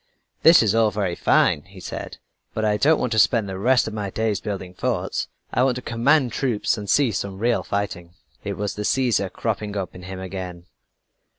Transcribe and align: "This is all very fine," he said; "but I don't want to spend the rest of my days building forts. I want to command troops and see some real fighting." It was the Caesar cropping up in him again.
"This 0.41 0.63
is 0.63 0.73
all 0.73 0.89
very 0.89 1.13
fine," 1.13 1.61
he 1.61 1.79
said; 1.79 2.17
"but 2.55 2.65
I 2.65 2.75
don't 2.77 2.99
want 2.99 3.11
to 3.11 3.19
spend 3.19 3.47
the 3.47 3.59
rest 3.59 3.87
of 3.87 3.93
my 3.93 4.09
days 4.09 4.41
building 4.41 4.73
forts. 4.73 5.27
I 5.53 5.61
want 5.61 5.75
to 5.75 5.83
command 5.83 6.31
troops 6.31 6.75
and 6.75 6.89
see 6.89 7.11
some 7.11 7.37
real 7.37 7.61
fighting." 7.61 8.15
It 8.43 8.57
was 8.57 8.73
the 8.73 8.83
Caesar 8.83 9.29
cropping 9.29 9.77
up 9.77 9.93
in 9.93 10.01
him 10.01 10.19
again. 10.19 10.65